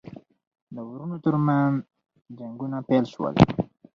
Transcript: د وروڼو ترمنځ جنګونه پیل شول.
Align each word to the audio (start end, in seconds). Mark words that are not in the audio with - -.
د 0.73 0.77
وروڼو 0.89 1.17
ترمنځ 1.23 1.75
جنګونه 2.37 2.77
پیل 2.87 3.05
شول. 3.13 3.33